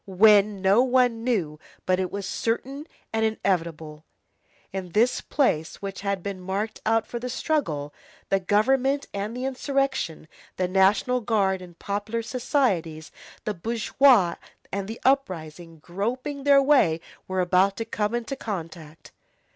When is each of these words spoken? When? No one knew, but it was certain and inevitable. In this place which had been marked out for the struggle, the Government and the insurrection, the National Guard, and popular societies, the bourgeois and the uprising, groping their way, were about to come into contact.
When? 0.07 0.63
No 0.63 0.81
one 0.81 1.23
knew, 1.23 1.59
but 1.85 1.99
it 1.99 2.11
was 2.11 2.25
certain 2.25 2.87
and 3.13 3.23
inevitable. 3.23 4.03
In 4.73 4.93
this 4.93 5.21
place 5.21 5.79
which 5.79 6.01
had 6.01 6.23
been 6.23 6.39
marked 6.41 6.81
out 6.87 7.05
for 7.05 7.19
the 7.19 7.29
struggle, 7.29 7.93
the 8.29 8.39
Government 8.39 9.05
and 9.13 9.37
the 9.37 9.45
insurrection, 9.45 10.27
the 10.55 10.67
National 10.67 11.21
Guard, 11.21 11.61
and 11.61 11.77
popular 11.77 12.23
societies, 12.23 13.11
the 13.45 13.53
bourgeois 13.53 14.37
and 14.71 14.87
the 14.87 14.99
uprising, 15.05 15.77
groping 15.77 16.45
their 16.45 16.63
way, 16.63 16.99
were 17.27 17.39
about 17.39 17.77
to 17.77 17.85
come 17.85 18.15
into 18.15 18.35
contact. 18.35 19.11